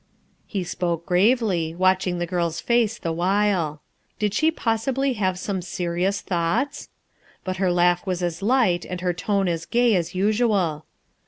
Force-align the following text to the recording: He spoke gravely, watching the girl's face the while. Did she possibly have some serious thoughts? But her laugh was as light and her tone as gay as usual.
He 0.47 0.63
spoke 0.63 1.05
gravely, 1.05 1.75
watching 1.75 2.17
the 2.17 2.25
girl's 2.25 2.59
face 2.59 2.97
the 2.97 3.11
while. 3.11 3.83
Did 4.17 4.33
she 4.33 4.49
possibly 4.49 5.13
have 5.13 5.37
some 5.37 5.61
serious 5.61 6.21
thoughts? 6.21 6.89
But 7.43 7.57
her 7.57 7.71
laugh 7.71 8.07
was 8.07 8.23
as 8.23 8.41
light 8.41 8.83
and 8.83 9.01
her 9.01 9.13
tone 9.13 9.47
as 9.47 9.67
gay 9.67 9.95
as 9.95 10.15
usual. 10.15 10.87